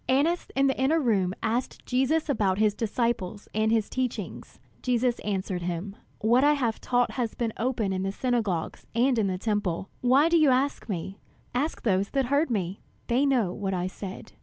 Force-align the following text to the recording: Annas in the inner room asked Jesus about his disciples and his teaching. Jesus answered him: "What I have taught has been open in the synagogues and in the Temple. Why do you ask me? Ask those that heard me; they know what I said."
Annas 0.09 0.47
in 0.55 0.65
the 0.65 0.79
inner 0.81 0.99
room 0.99 1.35
asked 1.43 1.85
Jesus 1.85 2.27
about 2.27 2.57
his 2.57 2.73
disciples 2.73 3.47
and 3.53 3.71
his 3.71 3.87
teaching. 3.87 4.41
Jesus 4.81 5.19
answered 5.19 5.61
him: 5.61 5.95
"What 6.21 6.43
I 6.43 6.53
have 6.53 6.81
taught 6.81 7.11
has 7.11 7.35
been 7.35 7.53
open 7.57 7.93
in 7.93 8.01
the 8.01 8.11
synagogues 8.11 8.87
and 8.95 9.19
in 9.19 9.27
the 9.27 9.37
Temple. 9.37 9.89
Why 10.01 10.27
do 10.27 10.39
you 10.39 10.49
ask 10.49 10.89
me? 10.89 11.19
Ask 11.53 11.83
those 11.83 12.09
that 12.11 12.25
heard 12.25 12.49
me; 12.49 12.79
they 13.05 13.27
know 13.27 13.53
what 13.53 13.75
I 13.75 13.85
said." 13.85 14.31